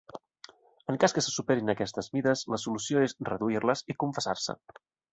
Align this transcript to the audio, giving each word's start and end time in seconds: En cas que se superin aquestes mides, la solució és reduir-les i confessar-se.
En 0.93 0.97
cas 1.03 1.15
que 1.17 1.23
se 1.25 1.33
superin 1.35 1.69
aquestes 1.75 2.11
mides, 2.17 2.45
la 2.55 2.61
solució 2.65 3.07
és 3.11 3.17
reduir-les 3.31 3.89
i 3.95 4.01
confessar-se. 4.07 4.61